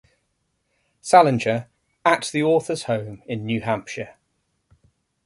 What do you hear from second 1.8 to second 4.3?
at the author's home in New Hampshire.